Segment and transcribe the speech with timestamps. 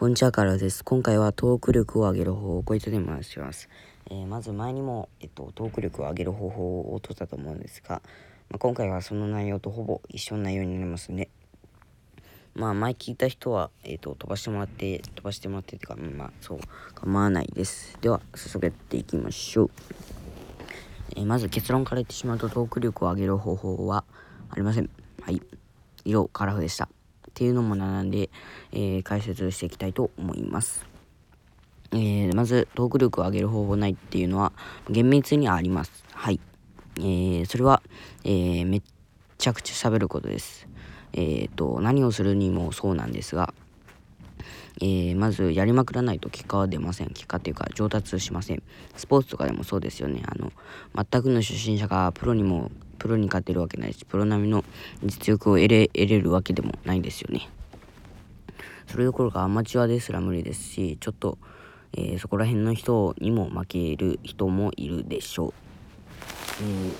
[0.00, 0.82] こんにちはからです。
[0.82, 3.68] 今回はトーク力を上げる方法をこいつで回します。
[4.10, 8.00] えー、まず前にも、えっと、トーク力を上げる方法を取ったと思うんですが、
[8.48, 11.28] まあ、今回はその内容とほぼ一緒の内容になりますね。
[12.54, 16.60] まあ前聞いた人は、えっと、飛ばしてもらって、飛ばしてもらってっていうか、まあそう、
[16.94, 17.98] 構わないです。
[18.00, 19.70] では、早速やっていきましょう。
[21.16, 24.04] えー、まず結論から言ってしまうとトーク力を上げる方法は
[24.48, 24.88] ありません。
[25.20, 25.42] はい。
[26.06, 26.88] 以上、カラフでした。
[27.30, 28.30] っていうのも並んで、
[28.72, 30.86] えー、解説していきたいと思います。
[31.92, 34.52] えー、まず、トーク力を上げる方法ないっていうのは、
[34.88, 36.04] 厳密にはあります。
[36.12, 36.40] はい。
[36.98, 37.82] えー、それは、
[38.24, 38.82] えー、めっ
[39.38, 40.68] ちゃくちゃ喋ることです。
[41.12, 43.52] えっ、と、何をするにもそうなんですが、
[44.80, 47.08] えー、まずやりまくらないと結果は出ません。
[47.08, 48.62] 結果っていうか上達しません。
[48.96, 50.22] スポーツとかでもそうですよね。
[50.26, 50.52] あの、
[50.94, 54.62] 全くの初心者がプロにもプロに勝てるわけないしプロ並みの
[55.02, 57.48] 実力を得れ得れるわけでもないですよね
[58.90, 61.38] それどころかアマチュアですら無理ですしちょっと、
[61.92, 65.52] えー、そこら辺の人にも負ける人もいるでしょう、
[66.62, 66.92] えー、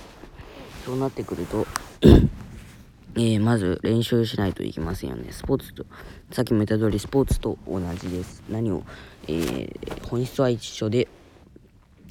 [0.84, 1.66] そうなってくると
[3.16, 5.32] え、まず練習しないといけませんよね。
[5.32, 5.84] スポーツと、
[6.30, 8.44] さっきも言った通りスポーツと同じです。
[8.48, 8.84] 何を、
[9.26, 11.08] えー、本質は一緒で、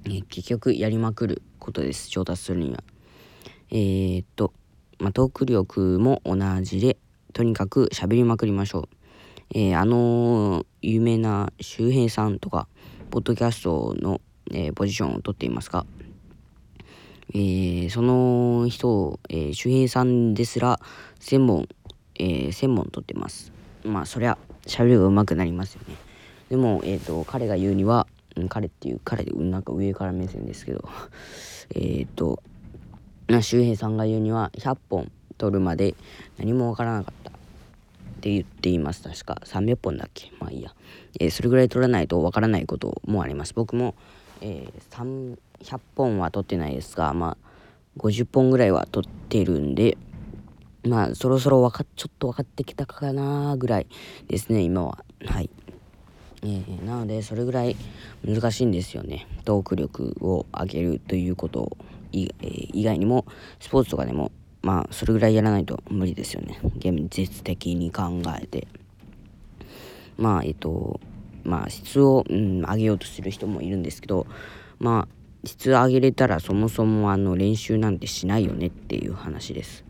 [0.03, 2.09] えー、結局やりまくることです。
[2.09, 2.83] 上達するには。
[3.71, 4.51] えー、っと、
[4.99, 6.97] まあ、トーク力も同じで、
[7.31, 8.98] とにかく喋りまくりましょう。
[9.51, 12.67] えー、あのー、有名な周平さんとか、
[13.09, 15.85] ポッドキャストの、えー、ポジションを取っていますが、
[17.33, 20.79] えー、その人、えー、周平さんですら、
[21.19, 21.67] 1000本、
[22.15, 23.51] えー、1000本取ってます。
[23.83, 25.95] まあ、そりゃ、喋りが上手くなりますよね。
[26.49, 28.07] でも、えっ、と、彼が言うには、
[28.49, 30.87] 彼っていう、彼で、なんか上から目線ですけど、
[31.75, 32.41] えっと、
[33.27, 35.95] な周平さんが言うには100本取るまで
[36.37, 37.31] 何もわからなかった
[38.19, 39.41] って言っています確か。
[39.45, 40.31] 300本だっけ？
[40.39, 40.75] まあいいや、
[41.19, 43.53] えー、それぐらい取らないとわからないこともあります。
[43.53, 43.95] 僕も、
[44.41, 47.49] えー、100本は取ってないですがまあ
[47.97, 49.97] 50本ぐらいは取ってるんで
[50.85, 53.87] まあそろそろわかちょっと分かってきたかなぐらい
[54.27, 55.03] ですね今は。
[55.25, 55.49] はい。
[56.41, 57.75] えー、なのでそれぐらい
[58.25, 59.27] 難しいんですよね。
[59.45, 61.77] トーク力を上げるということ
[62.11, 62.29] 以
[62.83, 63.25] 外にも
[63.59, 64.31] スポーツとかでも
[64.61, 66.59] まあそれぐらいやらないと無理ですよね。
[66.77, 68.67] 現実的に考えて。
[70.17, 70.99] まあえっと
[71.43, 74.27] まあ質を、うん、上げようとする人もいるんですけど
[74.79, 79.85] まあ質上げれたらそもそもあの練習なんてしないよねっていう話です。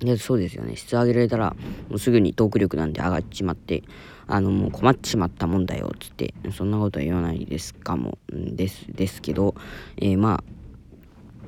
[0.00, 0.76] でそうですよね。
[0.76, 1.56] 質上げられたら
[1.88, 3.82] もうすぐにトーク力なんて上がっちまって
[4.26, 9.54] あのもう困っちまったもんだよっつってそんなことは言わないですかもですですけど、
[9.96, 10.44] えー、まあ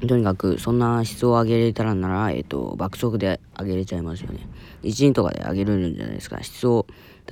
[0.07, 4.49] とにかくそんな質を上げれたらなら、えっ、ー、と、爆速で上げれちゃいますよね。
[4.83, 6.43] 1人とかで上げれるんじゃないですか。
[6.43, 6.87] 質を、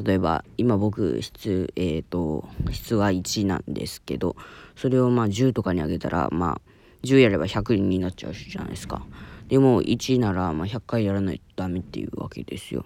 [0.04, 4.36] 例えば、今僕、質、えっ、ー、と、質は1なんですけど、
[4.76, 6.60] それをまあ10とかに上げたら、まあ、
[7.04, 9.02] 10やれば100になっちゃうじゃないですか。
[9.48, 12.84] でも1ならまあ100回やらないとダメっていうわけですよ。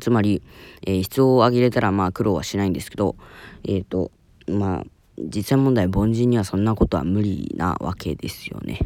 [0.00, 0.42] つまり、
[0.86, 3.16] えー、質を上げれたらまあ苦労はしないんですけど、
[3.64, 4.10] えっ、ー、と、
[4.48, 4.86] まあ、
[5.18, 8.80] 実際問題凡人にはそんなことは無理なわけですよね。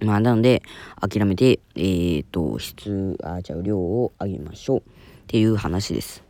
[0.00, 0.62] まあ、なので、
[1.00, 4.82] 諦めて、えっ、ー、と、質、あ、じゃあ量を上げましょうっ
[5.26, 6.22] ていう話です。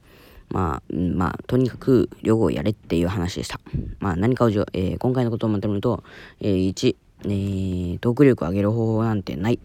[0.51, 3.61] まあ、まあ、とにかく量をやれっていう話でした。
[3.99, 6.05] まあ、何かをじょ、えー、今回のことをまとめると、
[6.41, 9.59] えー、1、えー、トーク力を上げる方法なんてない。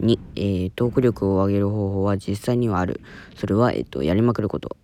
[0.00, 3.00] 2、えー、トーク力を上げる方法は実際にはある。
[3.36, 4.76] それは、えっ、ー、と、やりまくること。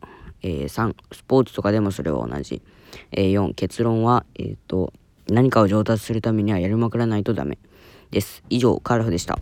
[0.43, 2.63] えー、3、スポーツとかでもそれは同じ。
[3.13, 4.93] えー、4、結論は、え、ー、と、
[5.29, 7.59] 何かを上達するためにはやりまくらないとダメ
[8.11, 8.43] です。
[8.51, 9.39] 以上、カールフでした。